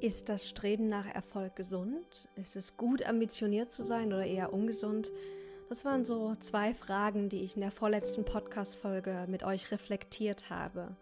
[0.00, 2.26] Ist das Streben nach Erfolg gesund?
[2.34, 5.10] Ist es gut, ambitioniert zu sein oder eher ungesund?
[5.68, 10.96] Das waren so zwei Fragen, die ich in der vorletzten Podcast-Folge mit euch reflektiert habe.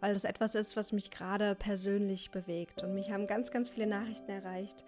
[0.00, 2.82] Weil das etwas ist, was mich gerade persönlich bewegt.
[2.82, 4.84] Und mich haben ganz, ganz viele Nachrichten erreicht,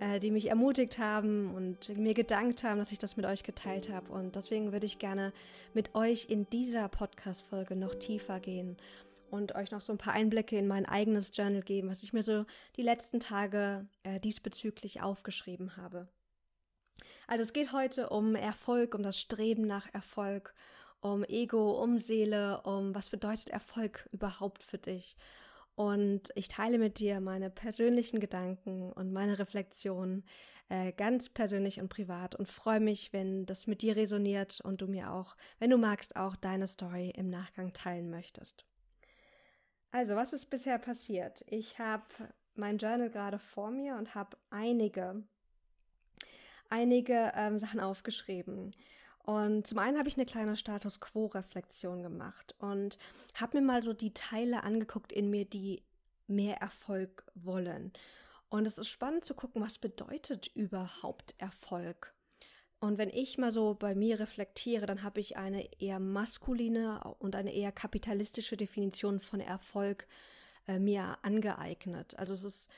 [0.00, 3.88] äh, die mich ermutigt haben und mir gedankt haben, dass ich das mit euch geteilt
[3.88, 4.12] habe.
[4.12, 5.32] Und deswegen würde ich gerne
[5.72, 8.76] mit euch in dieser Podcast-Folge noch tiefer gehen
[9.30, 12.22] und euch noch so ein paar Einblicke in mein eigenes Journal geben, was ich mir
[12.22, 12.44] so
[12.76, 16.08] die letzten Tage äh, diesbezüglich aufgeschrieben habe.
[17.26, 20.54] Also es geht heute um Erfolg, um das Streben nach Erfolg,
[21.00, 25.16] um Ego, um Seele, um was bedeutet Erfolg überhaupt für dich.
[25.74, 30.24] Und ich teile mit dir meine persönlichen Gedanken und meine Reflexionen
[30.68, 34.86] äh, ganz persönlich und privat und freue mich, wenn das mit dir resoniert und du
[34.86, 38.64] mir auch, wenn du magst, auch deine Story im Nachgang teilen möchtest.
[39.92, 41.44] Also, was ist bisher passiert?
[41.48, 42.04] Ich habe
[42.54, 45.22] mein Journal gerade vor mir und habe einige,
[46.68, 48.72] einige ähm, Sachen aufgeschrieben.
[49.24, 52.98] Und zum einen habe ich eine kleine Status Quo-Reflexion gemacht und
[53.34, 55.82] habe mir mal so die Teile angeguckt in mir, die
[56.26, 57.92] mehr Erfolg wollen.
[58.48, 62.14] Und es ist spannend zu gucken, was bedeutet überhaupt Erfolg?
[62.80, 67.36] Und wenn ich mal so bei mir reflektiere, dann habe ich eine eher maskuline und
[67.36, 70.06] eine eher kapitalistische Definition von Erfolg
[70.66, 72.18] äh, mir angeeignet.
[72.18, 72.70] Also es ist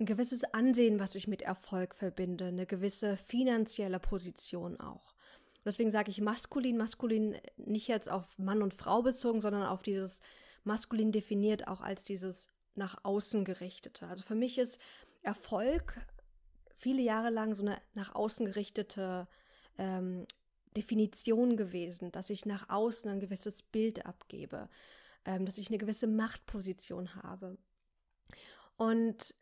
[0.00, 5.14] ein gewisses Ansehen, was ich mit Erfolg verbinde, eine gewisse finanzielle Position auch.
[5.64, 10.20] Deswegen sage ich maskulin, maskulin nicht jetzt auf Mann und Frau bezogen, sondern auf dieses
[10.64, 14.08] maskulin definiert auch als dieses nach außen gerichtete.
[14.08, 14.80] Also für mich ist
[15.22, 16.00] Erfolg
[16.76, 19.28] viele Jahre lang so eine nach außen gerichtete
[19.78, 20.26] ähm,
[20.76, 24.68] Definition gewesen, dass ich nach außen ein gewisses Bild abgebe,
[25.24, 27.56] ähm, dass ich eine gewisse Machtposition habe.
[28.76, 29.34] Und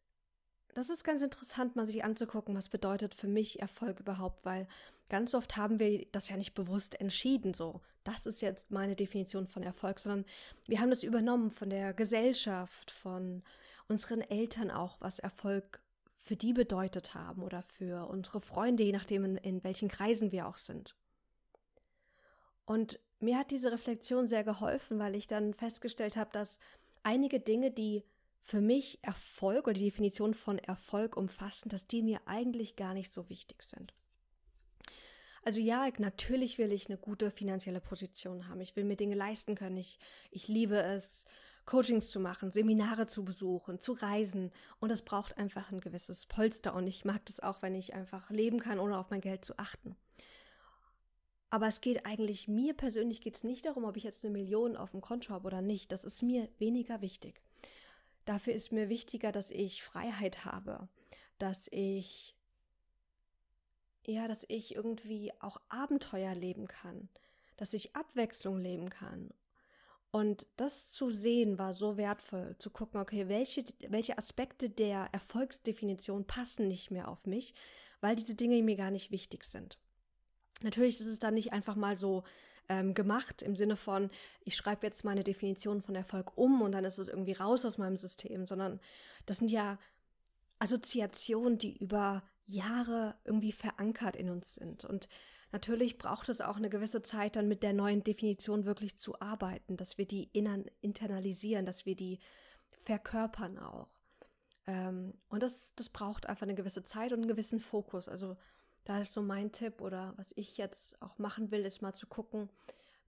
[0.75, 4.67] das ist ganz interessant, mal sich anzugucken, was bedeutet für mich Erfolg überhaupt, weil
[5.09, 9.47] ganz oft haben wir das ja nicht bewusst entschieden, so, das ist jetzt meine Definition
[9.47, 10.25] von Erfolg, sondern
[10.67, 13.43] wir haben das übernommen von der Gesellschaft, von
[13.89, 15.82] unseren Eltern auch, was Erfolg
[16.23, 20.47] für die bedeutet haben oder für unsere Freunde, je nachdem, in, in welchen Kreisen wir
[20.47, 20.97] auch sind.
[22.65, 26.59] Und mir hat diese Reflexion sehr geholfen, weil ich dann festgestellt habe, dass
[27.03, 28.05] einige Dinge, die
[28.41, 33.13] für mich Erfolg oder die Definition von Erfolg umfassen, dass die mir eigentlich gar nicht
[33.13, 33.95] so wichtig sind.
[35.45, 38.61] Also ja, natürlich will ich eine gute finanzielle Position haben.
[38.61, 39.77] Ich will mir Dinge leisten können.
[39.77, 39.99] Ich,
[40.31, 41.25] ich liebe es,
[41.65, 44.51] Coachings zu machen, Seminare zu besuchen, zu reisen.
[44.81, 46.75] Und das braucht einfach ein gewisses Polster.
[46.75, 49.59] Und ich mag das auch, wenn ich einfach leben kann, ohne auf mein Geld zu
[49.59, 49.97] achten.
[51.51, 54.77] Aber es geht eigentlich, mir persönlich geht es nicht darum, ob ich jetzt eine Million
[54.77, 55.93] auf dem Konto habe oder nicht.
[55.93, 57.43] Das ist mir weniger wichtig.
[58.25, 60.89] Dafür ist mir wichtiger, dass ich Freiheit habe,
[61.39, 62.37] dass ich,
[64.07, 67.09] ja, dass ich irgendwie auch Abenteuer leben kann,
[67.57, 69.33] dass ich Abwechslung leben kann
[70.13, 76.27] und das zu sehen war so wertvoll, zu gucken, okay, welche, welche Aspekte der Erfolgsdefinition
[76.27, 77.55] passen nicht mehr auf mich,
[78.03, 79.79] weil diese Dinge mir gar nicht wichtig sind.
[80.63, 82.25] Natürlich ist es dann nicht einfach mal so
[82.69, 84.11] ähm, gemacht im Sinne von,
[84.45, 87.79] ich schreibe jetzt meine Definition von Erfolg um und dann ist es irgendwie raus aus
[87.79, 88.81] meinem System, sondern
[89.25, 89.79] das sind ja
[90.59, 94.85] Assoziationen, die über Jahre irgendwie verankert in uns sind.
[94.85, 95.09] Und
[95.53, 99.77] natürlich braucht es auch eine gewisse Zeit, dann mit der neuen Definition wirklich zu arbeiten,
[99.77, 102.19] dass wir die innern internalisieren, dass wir die
[102.71, 103.89] verkörpern auch.
[104.67, 108.09] Ähm, und das, das braucht einfach eine gewisse Zeit und einen gewissen Fokus.
[108.09, 108.37] Also
[108.85, 112.07] da ist so mein Tipp oder was ich jetzt auch machen will, ist mal zu
[112.07, 112.49] gucken,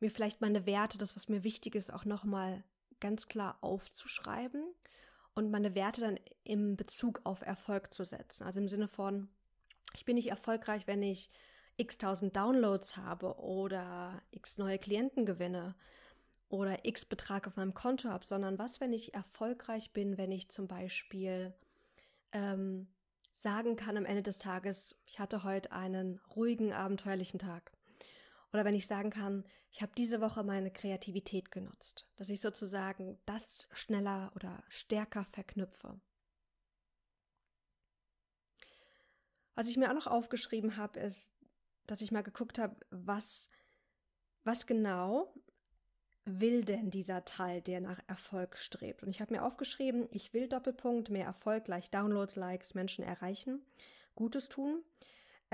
[0.00, 2.62] mir vielleicht meine Werte, das, was mir wichtig ist, auch nochmal
[3.00, 4.64] ganz klar aufzuschreiben
[5.34, 8.44] und meine Werte dann im Bezug auf Erfolg zu setzen.
[8.44, 9.28] Also im Sinne von,
[9.94, 11.30] ich bin nicht erfolgreich, wenn ich
[11.76, 15.74] x tausend Downloads habe oder x neue Klienten gewinne
[16.48, 20.48] oder x Betrag auf meinem Konto habe, sondern was, wenn ich erfolgreich bin, wenn ich
[20.48, 21.54] zum Beispiel
[22.32, 22.88] ähm,
[23.32, 27.72] sagen kann am Ende des Tages, ich hatte heute einen ruhigen, abenteuerlichen Tag.
[28.52, 33.18] Oder wenn ich sagen kann, ich habe diese Woche meine Kreativität genutzt, dass ich sozusagen
[33.26, 36.00] das schneller oder stärker verknüpfe.
[39.56, 41.33] Was ich mir auch noch aufgeschrieben habe, ist,
[41.86, 43.48] dass ich mal geguckt habe, was,
[44.44, 45.32] was genau
[46.24, 49.02] will denn dieser Teil, der nach Erfolg strebt?
[49.02, 53.64] Und ich habe mir aufgeschrieben, ich will Doppelpunkt, mehr Erfolg gleich Downloads, Likes, Menschen erreichen,
[54.14, 54.82] Gutes tun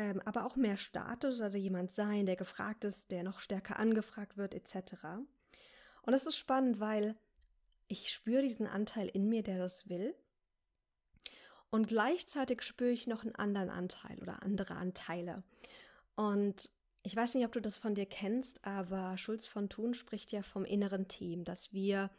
[0.01, 4.39] ähm, aber auch mehr Status, also jemand sein, der gefragt ist, der noch stärker angefragt
[4.39, 4.95] wird, etc.
[6.03, 7.17] Und das ist spannend, weil
[7.87, 10.15] ich spüre diesen Anteil in mir, der das will.
[11.69, 15.43] Und gleichzeitig spüre ich noch einen anderen Anteil oder andere Anteile.
[16.21, 16.69] Und
[17.03, 20.43] ich weiß nicht, ob du das von dir kennst, aber Schulz von Thun spricht ja
[20.43, 22.11] vom inneren Team, dass wir,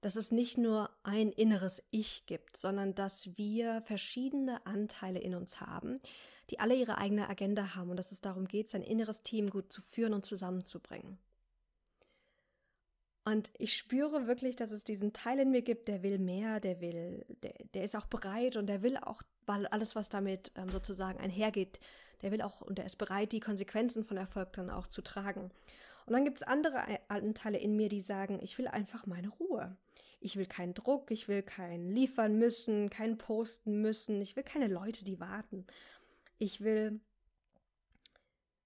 [0.00, 5.60] dass es nicht nur ein inneres Ich gibt, sondern dass wir verschiedene Anteile in uns
[5.60, 6.00] haben,
[6.48, 9.70] die alle ihre eigene Agenda haben und dass es darum geht, sein inneres Team gut
[9.70, 11.18] zu führen und zusammenzubringen.
[13.26, 16.80] Und ich spüre wirklich, dass es diesen Teil in mir gibt, der will mehr, der
[16.80, 20.70] will, der, der ist auch bereit und der will auch, weil alles, was damit ähm,
[20.70, 21.80] sozusagen einhergeht,
[22.22, 25.50] der will auch und der ist bereit, die Konsequenzen von Erfolg dann auch zu tragen.
[26.06, 29.76] Und dann gibt es andere Anteile in mir, die sagen, ich will einfach meine Ruhe.
[30.20, 34.68] Ich will keinen Druck, ich will keinen liefern müssen, keinen posten müssen, ich will keine
[34.68, 35.66] Leute, die warten.
[36.38, 37.00] Ich will,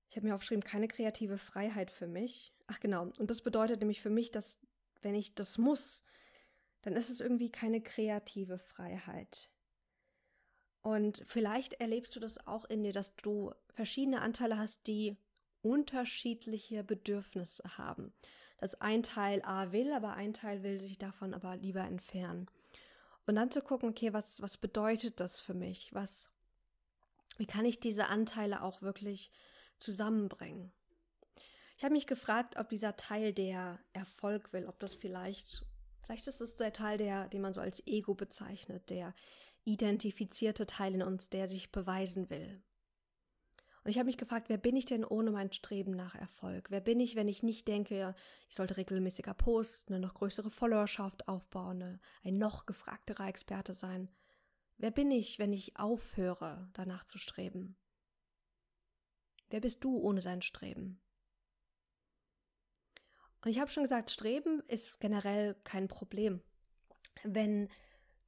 [0.09, 2.53] ich habe mir aufgeschrieben, keine kreative Freiheit für mich.
[2.67, 4.61] Ach genau, und das bedeutet nämlich für mich, dass
[5.03, 6.05] wenn ich das muss,
[6.83, 9.51] dann ist es irgendwie keine kreative Freiheit.
[10.83, 15.17] Und vielleicht erlebst du das auch in dir, dass du verschiedene Anteile hast, die
[15.63, 18.13] unterschiedliche Bedürfnisse haben.
[18.59, 22.47] Dass ein Teil A will, aber ein Teil will sich davon aber lieber entfernen.
[23.27, 25.95] Und dann zu gucken, okay, was, was bedeutet das für mich?
[25.95, 26.31] Was,
[27.37, 29.31] wie kann ich diese Anteile auch wirklich
[29.79, 30.73] zusammenbringen?
[31.77, 35.65] Ich habe mich gefragt, ob dieser Teil, der Erfolg will, ob das vielleicht,
[36.05, 39.15] vielleicht ist es der Teil, der, den man so als Ego bezeichnet, der
[39.65, 42.63] identifizierte Teil in uns, der sich beweisen will.
[43.83, 46.71] Und ich habe mich gefragt, wer bin ich denn ohne mein Streben nach Erfolg?
[46.71, 48.15] Wer bin ich, wenn ich nicht denke,
[48.49, 54.11] ich sollte regelmäßiger posten, eine noch größere Followerschaft aufbauen, ein noch gefragterer Experte sein?
[54.77, 57.77] Wer bin ich, wenn ich aufhöre, danach zu streben?
[59.49, 61.01] Wer bist du ohne dein Streben?
[63.43, 66.43] Und ich habe schon gesagt, Streben ist generell kein Problem.
[67.25, 67.69] Wenn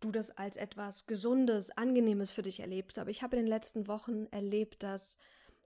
[0.05, 2.99] du das als etwas Gesundes, Angenehmes für dich erlebst.
[2.99, 5.19] Aber ich habe in den letzten Wochen erlebt, dass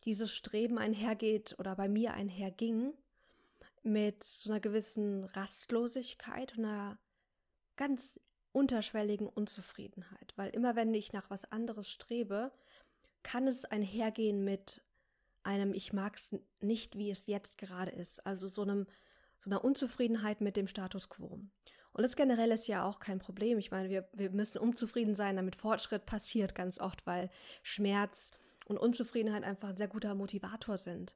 [0.05, 2.93] dieses Streben einhergeht oder bei mir einherging
[3.83, 6.99] mit so einer gewissen Rastlosigkeit und einer
[7.77, 8.21] ganz
[8.53, 10.33] unterschwelligen Unzufriedenheit.
[10.37, 12.53] Weil immer wenn ich nach was anderes strebe,
[13.23, 14.83] kann es einhergehen mit
[15.43, 18.27] einem Ich mag es nicht, wie es jetzt gerade ist.
[18.27, 18.87] Also so einem
[19.39, 21.39] so einer Unzufriedenheit mit dem Status quo.
[21.97, 23.57] Und das generell ist ja auch kein Problem.
[23.57, 27.31] Ich meine, wir, wir müssen unzufrieden sein, damit Fortschritt passiert ganz oft, weil
[27.63, 28.33] Schmerz
[28.67, 31.15] und Unzufriedenheit einfach ein sehr guter Motivator sind.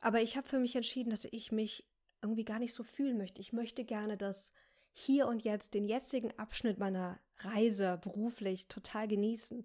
[0.00, 1.86] Aber ich habe für mich entschieden, dass ich mich
[2.20, 3.40] irgendwie gar nicht so fühlen möchte.
[3.40, 4.52] Ich möchte gerne das
[4.92, 9.64] hier und jetzt, den jetzigen Abschnitt meiner Reise beruflich total genießen.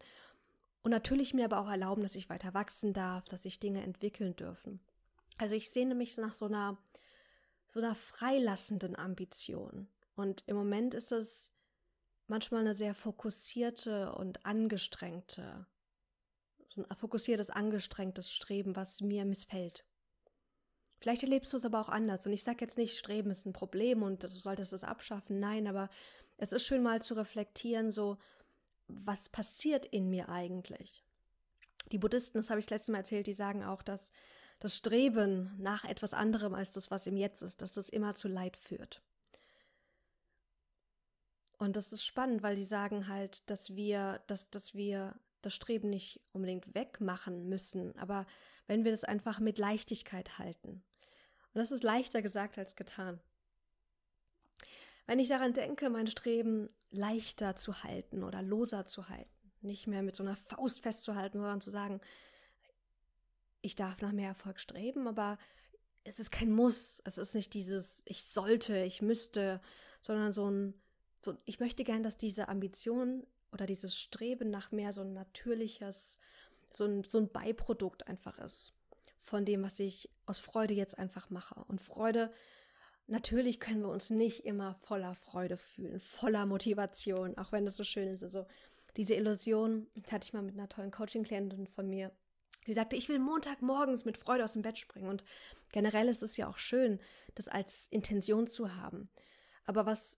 [0.82, 4.38] Und natürlich mir aber auch erlauben, dass ich weiter wachsen darf, dass sich Dinge entwickeln
[4.38, 4.80] dürfen.
[5.38, 6.78] Also ich sehne mich nach so einer,
[7.68, 9.90] so einer freilassenden Ambition.
[10.16, 11.52] Und im Moment ist es
[12.28, 15.68] manchmal eine sehr fokussierte und angestrengte,
[16.70, 19.86] so ein fokussiertes, angestrengtes Streben, was mir missfällt.
[21.00, 22.26] Vielleicht erlebst du es aber auch anders.
[22.26, 25.40] Und ich sage jetzt nicht, Streben ist ein Problem und du solltest es abschaffen.
[25.40, 25.90] Nein, aber
[26.38, 28.18] es ist schön mal zu reflektieren, so,
[28.88, 31.04] was passiert in mir eigentlich?
[31.92, 34.12] Die Buddhisten, das habe ich das letzte Mal erzählt, die sagen auch, dass
[34.60, 38.30] das Streben nach etwas anderem als das, was im Jetzt ist, dass das immer zu
[38.30, 39.02] Leid führt.
[41.58, 45.90] Und das ist spannend, weil die sagen halt, dass wir, dass, dass wir das Streben
[45.90, 48.26] nicht unbedingt wegmachen müssen, aber
[48.68, 50.84] wenn wir das einfach mit Leichtigkeit halten.
[51.54, 53.20] Und das ist leichter gesagt als getan.
[55.06, 59.30] Wenn ich daran denke, mein Streben leichter zu halten oder loser zu halten,
[59.62, 62.00] nicht mehr mit so einer Faust festzuhalten, sondern zu sagen,
[63.62, 65.38] ich darf nach mehr Erfolg streben, aber
[66.04, 69.62] es ist kein Muss, es ist nicht dieses ich sollte, ich müsste,
[70.02, 70.74] sondern so ein
[71.24, 76.18] so, ich möchte gern, dass diese Ambition oder dieses Streben nach mehr so ein natürliches,
[76.72, 78.74] so ein, so ein Beiprodukt einfach ist
[79.24, 81.64] von dem, was ich aus Freude jetzt einfach mache.
[81.68, 82.32] Und Freude,
[83.08, 87.84] natürlich können wir uns nicht immer voller Freude fühlen, voller Motivation, auch wenn das so
[87.84, 88.24] schön ist.
[88.24, 88.46] Also
[88.98, 92.12] diese Illusion, das hatte ich mal mit einer tollen Coaching-Klientin von mir,
[92.68, 95.10] die sagte, ich will Montagmorgens mit Freude aus dem Bett springen.
[95.10, 95.24] Und
[95.74, 97.00] generell ist es ja auch schön,
[97.36, 99.10] das als Intention zu haben.
[99.66, 100.18] Aber was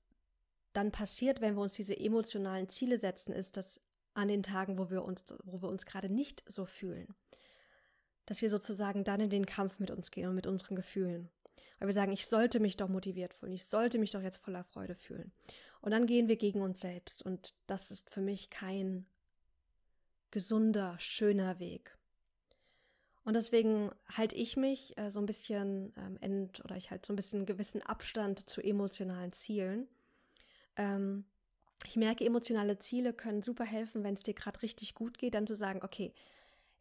[0.75, 3.81] dann passiert, wenn wir uns diese emotionalen Ziele setzen, ist, dass
[4.13, 7.13] an den Tagen, wo wir uns, wo wir uns gerade nicht so fühlen,
[8.25, 11.29] dass wir sozusagen dann in den Kampf mit uns gehen und mit unseren Gefühlen.
[11.79, 14.63] Weil wir sagen, ich sollte mich doch motiviert fühlen, ich sollte mich doch jetzt voller
[14.63, 15.31] Freude fühlen.
[15.81, 17.21] Und dann gehen wir gegen uns selbst.
[17.21, 19.05] Und das ist für mich kein
[20.31, 21.97] gesunder, schöner Weg.
[23.23, 27.13] Und deswegen halte ich mich äh, so ein bisschen ähm, ent oder ich halte so
[27.13, 29.87] ein bisschen gewissen Abstand zu emotionalen Zielen
[30.75, 31.25] ähm,
[31.85, 35.47] ich merke, emotionale Ziele können super helfen, wenn es dir gerade richtig gut geht, dann
[35.47, 36.13] zu sagen, okay,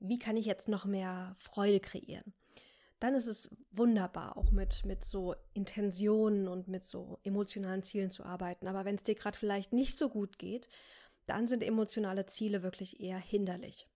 [0.00, 2.34] wie kann ich jetzt noch mehr Freude kreieren?
[3.00, 8.24] Dann ist es wunderbar, auch mit, mit so Intentionen und mit so emotionalen Zielen zu
[8.24, 8.66] arbeiten.
[8.66, 10.68] Aber wenn es dir gerade vielleicht nicht so gut geht,
[11.26, 13.88] dann sind emotionale Ziele wirklich eher hinderlich.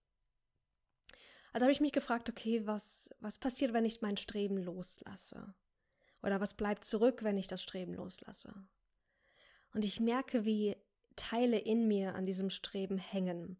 [1.53, 5.55] Also habe ich mich gefragt, okay, was, was passiert, wenn ich mein Streben loslasse?
[6.21, 8.53] Oder was bleibt zurück, wenn ich das Streben loslasse?
[9.73, 10.75] Und ich merke, wie
[11.15, 13.57] Teile in mir an diesem Streben hängen,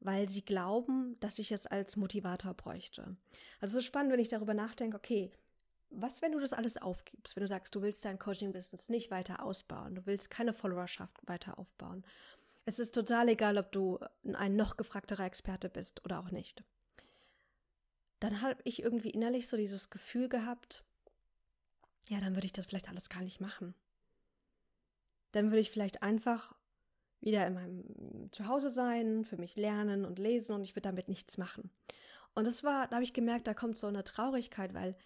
[0.00, 3.16] weil sie glauben, dass ich es als Motivator bräuchte.
[3.60, 5.30] Also es ist spannend, wenn ich darüber nachdenke, okay,
[5.90, 9.42] was, wenn du das alles aufgibst, wenn du sagst, du willst dein Coaching-Business nicht weiter
[9.42, 12.04] ausbauen, du willst keine Followerschaft weiter aufbauen.
[12.64, 13.98] Es ist total egal, ob du
[14.34, 16.62] ein noch gefragterer Experte bist oder auch nicht.
[18.20, 20.84] Dann habe ich irgendwie innerlich so dieses Gefühl gehabt,
[22.08, 23.74] ja, dann würde ich das vielleicht alles gar nicht machen.
[25.32, 26.54] Dann würde ich vielleicht einfach
[27.20, 31.38] wieder in meinem Zuhause sein, für mich lernen und lesen und ich würde damit nichts
[31.38, 31.70] machen.
[32.34, 34.96] Und das war, da habe ich gemerkt, da kommt so eine Traurigkeit, weil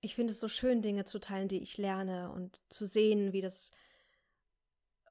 [0.00, 3.42] ich finde es so schön, Dinge zu teilen, die ich lerne und zu sehen, wie
[3.42, 3.70] das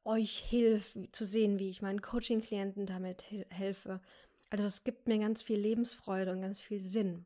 [0.04, 4.02] euch hilft, zu sehen, wie ich meinen Coaching-Klienten damit helfe.
[4.50, 7.26] Also das gibt mir ganz viel Lebensfreude und ganz viel Sinn.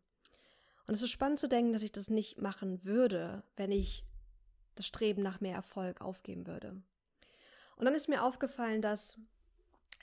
[0.88, 4.04] Und es ist spannend zu denken, dass ich das nicht machen würde, wenn ich
[4.76, 6.82] das Streben nach mehr Erfolg aufgeben würde.
[7.76, 9.18] Und dann ist mir aufgefallen, dass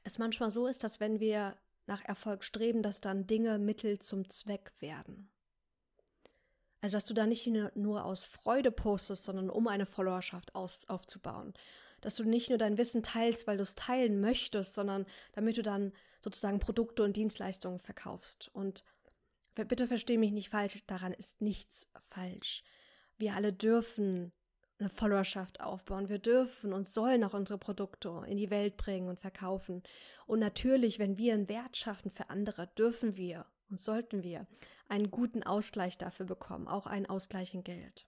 [0.05, 4.29] es manchmal so ist, dass wenn wir nach Erfolg streben, dass dann Dinge Mittel zum
[4.29, 5.31] Zweck werden.
[6.81, 11.53] Also, dass du da nicht nur aus Freude postest, sondern um eine Followerschaft auf, aufzubauen.
[12.01, 15.63] Dass du nicht nur dein Wissen teilst, weil du es teilen möchtest, sondern damit du
[15.63, 18.51] dann sozusagen Produkte und Dienstleistungen verkaufst.
[18.55, 18.85] Und
[19.55, 22.63] bitte verstehe mich nicht falsch, daran ist nichts falsch.
[23.19, 24.33] Wir alle dürfen
[24.81, 26.09] eine Followerschaft aufbauen.
[26.09, 29.83] Wir dürfen und sollen auch unsere Produkte in die Welt bringen und verkaufen.
[30.27, 34.47] Und natürlich, wenn wir einen Wert schaffen für andere, dürfen wir und sollten wir
[34.89, 38.07] einen guten Ausgleich dafür bekommen, auch einen Ausgleich in Geld.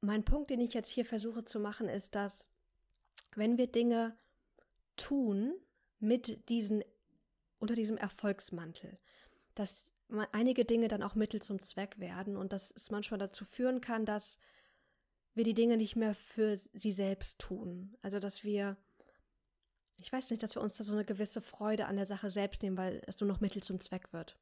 [0.00, 2.46] Mein Punkt, den ich jetzt hier versuche zu machen, ist, dass
[3.34, 4.16] wenn wir Dinge
[4.96, 5.54] tun
[5.98, 6.84] mit diesen
[7.58, 8.98] unter diesem Erfolgsmantel,
[9.54, 9.93] dass
[10.32, 14.04] einige Dinge dann auch Mittel zum Zweck werden und dass es manchmal dazu führen kann,
[14.04, 14.38] dass
[15.34, 17.96] wir die Dinge nicht mehr für sie selbst tun.
[18.02, 18.76] Also dass wir,
[20.00, 22.62] ich weiß nicht, dass wir uns da so eine gewisse Freude an der Sache selbst
[22.62, 24.38] nehmen, weil es nur noch Mittel zum Zweck wird.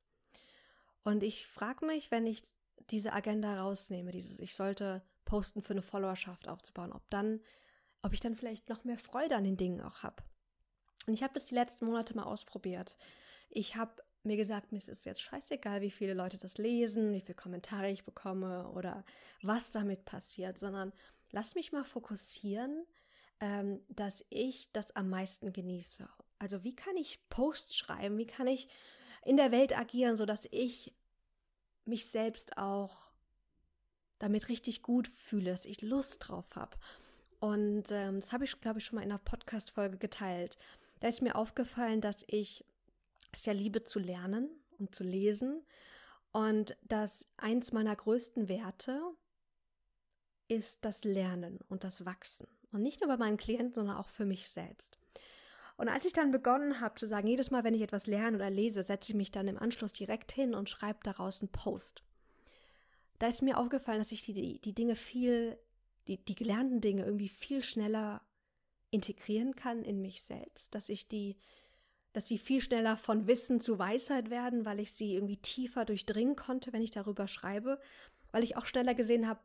[1.05, 2.43] Und ich frage mich, wenn ich
[2.91, 7.41] diese Agenda rausnehme, dieses, ich sollte posten für eine Followerschaft aufzubauen, ob dann,
[8.03, 10.23] ob ich dann vielleicht noch mehr Freude an den Dingen auch habe.
[11.07, 12.97] Und ich habe das die letzten Monate mal ausprobiert.
[13.49, 17.21] Ich habe mir gesagt, mir ist es jetzt scheißegal, wie viele Leute das lesen, wie
[17.21, 19.05] viele Kommentare ich bekomme oder
[19.43, 20.93] was damit passiert, sondern
[21.31, 22.85] lass mich mal fokussieren,
[23.41, 26.09] ähm, dass ich das am meisten genieße.
[26.39, 28.69] Also wie kann ich Posts schreiben, wie kann ich
[29.25, 30.93] in der Welt agieren, sodass ich
[31.85, 33.13] mich selbst auch
[34.19, 36.77] damit richtig gut fühle, dass ich Lust drauf habe.
[37.41, 40.57] Und ähm, das habe ich, glaube ich, schon mal in einer Podcast-Folge geteilt.
[41.01, 42.65] Da ist mir aufgefallen, dass ich
[43.33, 44.49] ist ja Liebe zu lernen
[44.79, 45.63] und zu lesen.
[46.33, 49.01] Und dass eins meiner größten Werte
[50.49, 52.47] ist das Lernen und das Wachsen.
[52.73, 54.99] Und nicht nur bei meinen Klienten, sondern auch für mich selbst.
[55.77, 58.51] Und als ich dann begonnen habe zu sagen, jedes Mal, wenn ich etwas lerne oder
[58.51, 62.03] lese, setze ich mich dann im Anschluss direkt hin und schreibe daraus einen Post.
[63.19, 65.59] Da ist mir aufgefallen, dass ich die, die, Dinge viel,
[66.09, 68.23] die, die gelernten Dinge irgendwie viel schneller
[68.91, 71.37] integrieren kann in mich selbst, dass ich die
[72.13, 76.37] dass sie viel schneller von Wissen zu Weisheit werden, weil ich sie irgendwie tiefer durchdringen
[76.37, 77.81] konnte, wenn ich darüber schreibe,
[78.31, 79.41] weil ich auch schneller gesehen habe,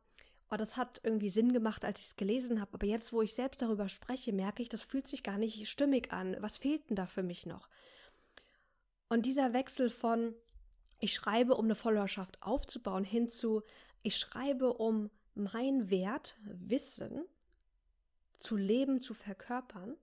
[0.50, 3.34] oh, das hat irgendwie Sinn gemacht, als ich es gelesen habe, aber jetzt, wo ich
[3.34, 6.36] selbst darüber spreche, merke ich, das fühlt sich gar nicht stimmig an.
[6.40, 7.70] Was fehlt denn da für mich noch?
[9.10, 10.34] Und dieser Wechsel von
[11.00, 13.62] ich schreibe, um eine Followerschaft aufzubauen, hin zu
[14.02, 17.26] ich schreibe, um mein Wert, Wissen
[18.40, 19.96] zu leben, zu verkörpern,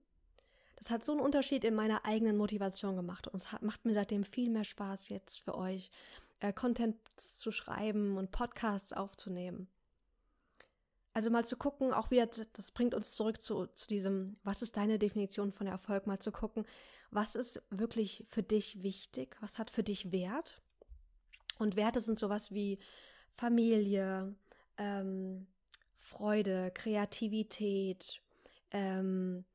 [0.75, 3.27] das hat so einen Unterschied in meiner eigenen Motivation gemacht.
[3.27, 5.89] Und es hat, macht mir seitdem viel mehr Spaß jetzt für euch,
[6.39, 9.67] äh, Content zu schreiben und Podcasts aufzunehmen.
[11.13, 14.75] Also mal zu gucken, auch wieder, das bringt uns zurück zu, zu diesem, was ist
[14.75, 16.07] deine Definition von Erfolg?
[16.07, 16.65] Mal zu gucken,
[17.09, 19.37] was ist wirklich für dich wichtig?
[19.39, 20.61] Was hat für dich Wert?
[21.57, 22.79] Und Werte sind sowas wie
[23.33, 24.35] Familie,
[24.77, 25.47] ähm,
[25.97, 28.21] Freude, Kreativität,
[28.71, 29.45] ähm,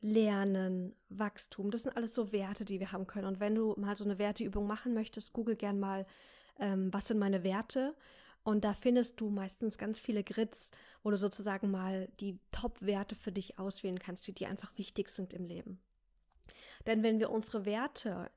[0.00, 3.26] Lernen, Wachstum, das sind alles so Werte, die wir haben können.
[3.26, 6.06] Und wenn du mal so eine Werteübung machen möchtest, google gern mal,
[6.58, 7.94] ähm, was sind meine Werte?
[8.44, 10.70] Und da findest du meistens ganz viele Grids,
[11.02, 15.34] wo du sozusagen mal die Top-Werte für dich auswählen kannst, die dir einfach wichtig sind
[15.34, 15.80] im Leben.
[16.86, 18.30] Denn wenn wir unsere Werte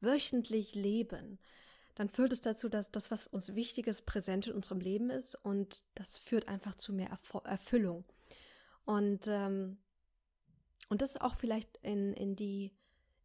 [0.00, 1.38] wöchentlich leben,
[1.94, 5.34] dann führt es dazu, dass das, was uns wichtig ist, präsent in unserem Leben ist
[5.34, 8.04] und das führt einfach zu mehr Erf Erfüllung.
[8.84, 9.78] Und, ähm,
[10.90, 12.72] und das auch vielleicht in, in, die,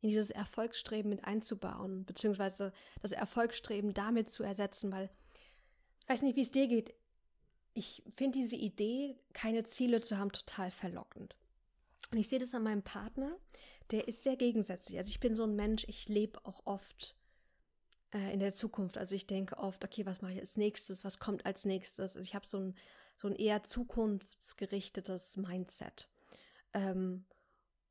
[0.02, 5.10] in dieses Erfolgsstreben mit einzubauen, beziehungsweise das Erfolgsstreben damit zu ersetzen, weil
[6.00, 6.94] ich weiß nicht, wie es dir geht.
[7.74, 11.36] Ich finde diese Idee, keine Ziele zu haben, total verlockend.
[12.12, 13.36] Und ich sehe das an meinem Partner,
[13.92, 15.00] der ist sehr gegensätzlich.
[15.00, 17.16] Also ich bin so ein Mensch, ich lebe auch oft
[18.14, 19.00] äh, in der Zukunft.
[19.00, 22.16] Also ich denke oft, okay, was mache ich als nächstes, was kommt als nächstes.
[22.16, 22.76] Also ich habe so ein,
[23.18, 26.08] so ein eher zukunftsgerichtetes Mindset.
[26.74, 27.26] Ähm,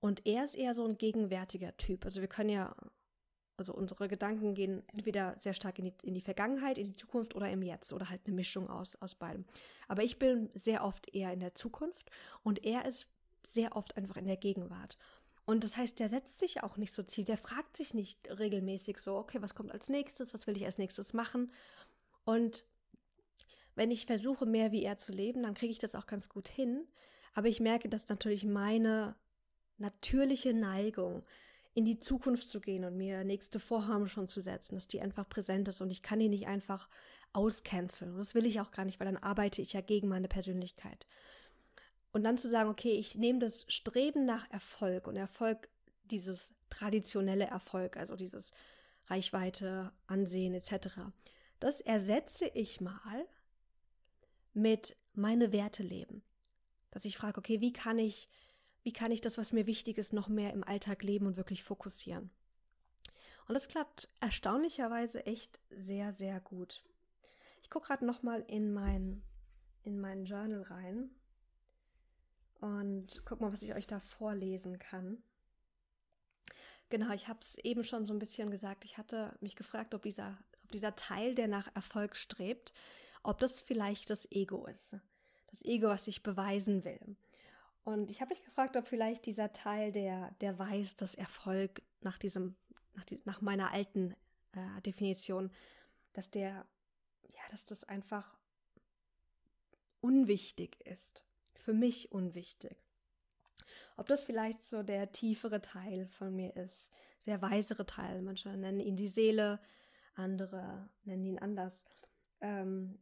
[0.05, 2.05] und er ist eher so ein gegenwärtiger Typ.
[2.05, 2.77] Also wir können ja,
[3.57, 7.35] also unsere Gedanken gehen entweder sehr stark in die, in die Vergangenheit, in die Zukunft
[7.35, 9.47] oder im Jetzt oder halt eine Mischung aus, aus beidem.
[9.89, 12.11] Aber ich bin sehr oft eher in der Zukunft
[12.43, 13.07] und er ist
[13.49, 14.99] sehr oft einfach in der Gegenwart.
[15.47, 18.99] Und das heißt, der setzt sich auch nicht so Ziel, der fragt sich nicht regelmäßig
[18.99, 21.51] so, okay, was kommt als nächstes, was will ich als nächstes machen?
[22.27, 22.67] Und
[23.75, 26.49] wenn ich versuche, mehr wie er zu leben, dann kriege ich das auch ganz gut
[26.49, 26.87] hin.
[27.33, 29.17] Aber ich merke, dass natürlich meine
[29.79, 31.25] natürliche Neigung,
[31.75, 35.29] in die Zukunft zu gehen und mir nächste Vorhaben schon zu setzen, dass die einfach
[35.29, 36.89] präsent ist und ich kann die nicht einfach
[37.33, 38.13] auscanceln.
[38.13, 41.07] Und das will ich auch gar nicht, weil dann arbeite ich ja gegen meine Persönlichkeit.
[42.13, 45.69] Und dann zu sagen, okay, ich nehme das Streben nach Erfolg und Erfolg,
[46.05, 48.53] dieses traditionelle Erfolg, also dieses
[49.07, 51.01] Reichweite, Ansehen etc.,
[51.59, 53.27] das ersetze ich mal
[54.53, 56.23] mit meine Werte leben.
[56.91, 58.29] Dass ich frage, okay, wie kann ich,
[58.85, 61.65] wie kann ich das, was mir wichtig ist, noch mehr im Alltag leben und wirklich
[61.65, 62.31] fokussieren?
[63.49, 66.85] Und das klappt erstaunlicherweise echt sehr, sehr gut.
[67.63, 69.23] Ich gucke gerade nochmal in mein,
[69.83, 71.11] in mein Journal rein
[72.61, 75.23] und guck mal, was ich euch da vorlesen kann.
[76.91, 78.85] Genau, ich habe es eben schon so ein bisschen gesagt.
[78.85, 82.73] Ich hatte mich gefragt, ob dieser, ob dieser Teil, der nach Erfolg strebt,
[83.23, 84.95] ob das vielleicht das Ego ist.
[85.51, 87.17] Das Ego, was ich beweisen will.
[87.85, 92.19] Und ich habe mich gefragt, ob vielleicht dieser Teil, der, der weiß, dass Erfolg nach
[92.19, 92.57] diesem,
[92.95, 94.15] nach, die, nach meiner alten
[94.53, 95.53] äh, Definition,
[96.15, 96.67] dass der,
[97.29, 98.39] ja, dass das einfach
[100.01, 101.25] unwichtig ist
[101.65, 102.77] für mich unwichtig.
[103.97, 106.91] Ob das vielleicht so der tiefere Teil von mir ist,
[107.27, 109.61] der weisere Teil, manche nennen ihn die Seele,
[110.15, 111.85] andere nennen ihn anders.
[112.41, 112.99] Ähm,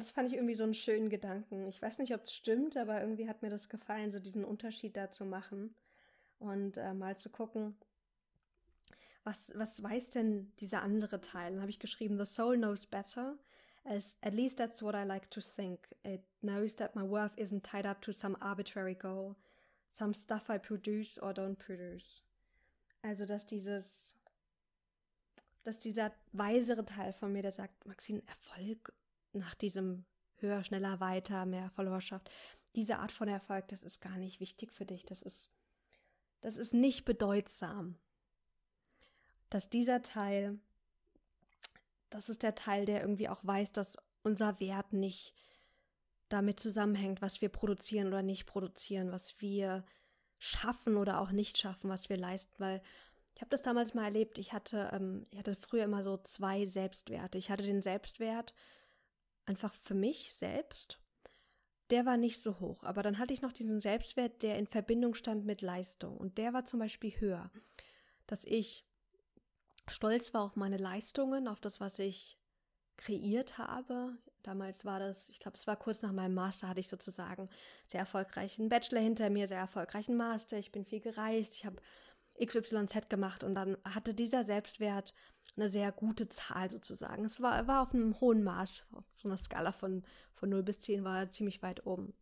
[0.00, 1.66] das fand ich irgendwie so einen schönen Gedanken.
[1.68, 4.96] Ich weiß nicht, ob es stimmt, aber irgendwie hat mir das gefallen, so diesen Unterschied
[4.96, 5.74] da zu machen
[6.38, 7.76] und äh, mal zu gucken,
[9.22, 11.52] was, was weiß denn dieser andere Teil?
[11.52, 13.38] Dann habe ich geschrieben, The Soul Knows Better
[13.86, 15.88] As, at least that's what I like to think.
[16.04, 19.36] It knows that my worth isn't tied up to some arbitrary goal,
[19.90, 22.22] some stuff I produce or don't produce.
[23.02, 24.16] Also, dass dieses,
[25.64, 28.94] dass dieser weisere Teil von mir, der sagt, Maxine, Erfolg
[29.34, 30.04] nach diesem
[30.36, 32.30] höher, schneller, weiter, mehr Followerschaft,
[32.74, 35.04] diese Art von Erfolg, das ist gar nicht wichtig für dich.
[35.04, 35.50] Das ist,
[36.40, 37.96] das ist nicht bedeutsam.
[39.48, 40.58] Dass dieser Teil
[42.14, 45.34] das ist der Teil, der irgendwie auch weiß, dass unser Wert nicht
[46.28, 49.84] damit zusammenhängt, was wir produzieren oder nicht produzieren, was wir
[50.38, 52.82] schaffen oder auch nicht schaffen, was wir leisten, weil
[53.34, 54.38] ich habe das damals mal erlebt.
[54.38, 57.36] Ich hatte, ähm, ich hatte früher immer so zwei Selbstwerte.
[57.36, 58.54] Ich hatte den Selbstwert
[59.46, 60.98] einfach für mich selbst.
[61.90, 62.82] Der war nicht so hoch.
[62.84, 66.16] Aber dann hatte ich noch diesen Selbstwert, der in Verbindung stand mit Leistung.
[66.16, 67.50] Und der war zum Beispiel höher.
[68.26, 68.86] Dass ich
[69.86, 72.38] stolz war auf meine Leistungen, auf das, was ich
[72.96, 74.16] kreiert habe.
[74.42, 77.48] Damals war das, ich glaube, es war kurz nach meinem Master, hatte ich sozusagen
[77.86, 80.58] sehr erfolgreichen Bachelor hinter mir, sehr erfolgreichen Master.
[80.58, 81.76] Ich bin viel gereist, ich habe
[82.42, 85.14] XYZ gemacht und dann hatte dieser Selbstwert
[85.56, 87.24] eine sehr gute Zahl sozusagen.
[87.24, 90.02] Es war, war auf einem hohen Maß, auf so einer Skala von,
[90.34, 92.12] von 0 bis 10 war er ziemlich weit oben.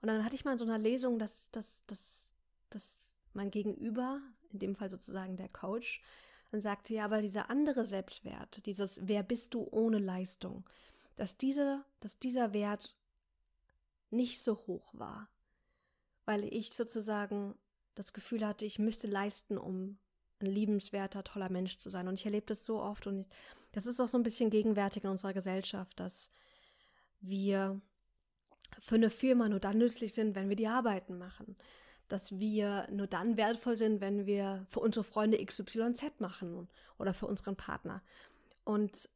[0.00, 2.32] Und dann hatte ich mal in so einer Lesung, dass, dass, dass,
[2.70, 4.20] dass mein Gegenüber,
[4.50, 6.02] in dem Fall sozusagen der Coach,
[6.50, 10.68] und sagte, ja, weil dieser andere Selbstwert, dieses Wer bist du ohne Leistung,
[11.16, 12.96] dass, diese, dass dieser Wert
[14.10, 15.28] nicht so hoch war,
[16.24, 17.54] weil ich sozusagen
[17.94, 19.98] das Gefühl hatte, ich müsste leisten, um
[20.40, 22.08] ein liebenswerter, toller Mensch zu sein.
[22.08, 23.26] Und ich erlebe das so oft und
[23.72, 26.30] das ist auch so ein bisschen gegenwärtig in unserer Gesellschaft, dass
[27.20, 27.80] wir
[28.80, 31.56] für eine Firma nur dann nützlich sind, wenn wir die Arbeiten machen
[32.12, 37.26] dass wir nur dann wertvoll sind, wenn wir für unsere Freunde XYZ machen oder für
[37.26, 38.02] unseren Partner.
[38.64, 39.08] Und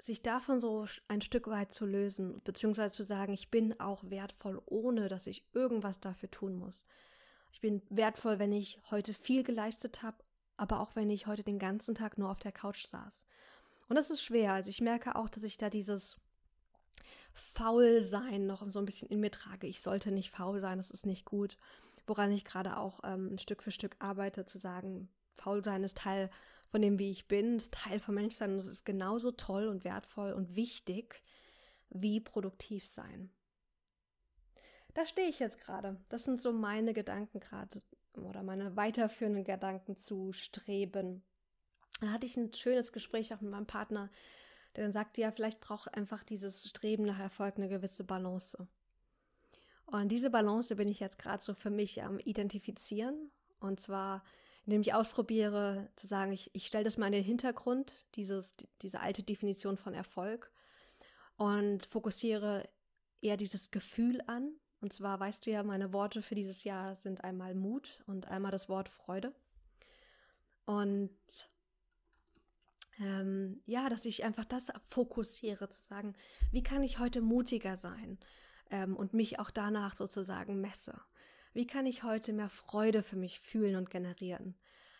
[0.00, 4.62] sich davon so ein Stück weit zu lösen, beziehungsweise zu sagen, ich bin auch wertvoll,
[4.66, 6.86] ohne dass ich irgendwas dafür tun muss.
[7.52, 10.16] Ich bin wertvoll, wenn ich heute viel geleistet habe,
[10.56, 13.24] aber auch wenn ich heute den ganzen Tag nur auf der Couch saß.
[13.88, 14.52] Und das ist schwer.
[14.52, 16.16] Also ich merke auch, dass ich da dieses
[17.32, 19.66] Faulsein noch so ein bisschen in mir trage.
[19.66, 21.56] Ich sollte nicht faul sein, das ist nicht gut.
[22.06, 26.30] Woran ich gerade auch ähm, Stück für Stück arbeite, zu sagen, faul sein ist Teil
[26.68, 29.84] von dem, wie ich bin, ist Teil vom Menschsein und es ist genauso toll und
[29.84, 31.22] wertvoll und wichtig
[31.88, 33.30] wie produktiv sein.
[35.00, 35.96] Da stehe ich jetzt gerade.
[36.10, 37.78] Das sind so meine Gedanken gerade
[38.16, 41.22] oder meine weiterführenden Gedanken zu Streben.
[42.02, 44.10] Da hatte ich ein schönes Gespräch auch mit meinem Partner,
[44.76, 48.68] der dann sagte, ja, vielleicht braucht einfach dieses Streben nach Erfolg eine gewisse Balance.
[49.86, 53.30] Und diese Balance bin ich jetzt gerade so für mich am Identifizieren.
[53.58, 54.22] Und zwar
[54.66, 59.00] indem ich ausprobiere, zu sagen, ich, ich stelle das mal in den Hintergrund, dieses, diese
[59.00, 60.52] alte Definition von Erfolg
[61.38, 62.68] und fokussiere
[63.22, 64.60] eher dieses Gefühl an.
[64.80, 68.50] Und zwar weißt du ja, meine Worte für dieses Jahr sind einmal Mut und einmal
[68.50, 69.34] das Wort Freude.
[70.64, 71.10] Und
[72.98, 76.14] ähm, ja, dass ich einfach das fokussiere, zu sagen,
[76.50, 78.18] wie kann ich heute mutiger sein
[78.70, 81.00] ähm, und mich auch danach sozusagen messe.
[81.52, 84.54] Wie kann ich heute mehr Freude für mich fühlen und generieren?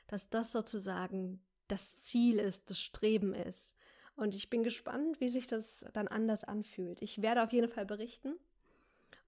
[0.09, 3.77] Dass das sozusagen das Ziel ist, das Streben ist.
[4.17, 7.01] Und ich bin gespannt, wie sich das dann anders anfühlt.
[7.01, 8.35] Ich werde auf jeden Fall berichten.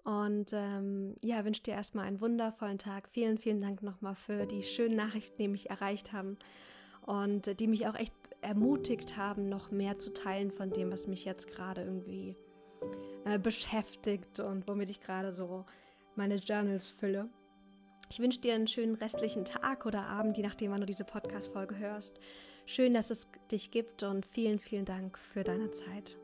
[0.05, 3.09] Und ähm, ja, wünsche dir erstmal einen wundervollen Tag.
[3.09, 6.39] Vielen, vielen Dank nochmal für die schönen Nachrichten, die mich erreicht haben
[7.07, 11.25] und die mich auch echt ermutigt haben, noch mehr zu teilen von dem, was mich
[11.25, 12.35] jetzt gerade irgendwie
[13.25, 15.65] äh, beschäftigt und womit ich gerade so
[16.17, 17.29] meine Journals fülle.
[18.11, 21.79] Ich wünsche dir einen schönen restlichen Tag oder Abend, je nachdem, wann du diese Podcast-Folge
[21.79, 22.19] hörst.
[22.67, 26.19] Schön, dass es dich gibt und vielen, vielen Dank für deine Zeit.